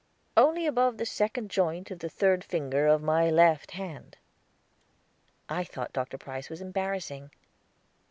[0.35, 4.17] "Only above the second joint of the third finger of my left hand."
[5.47, 6.17] I thought Dr.
[6.17, 7.29] Price was embarrassing.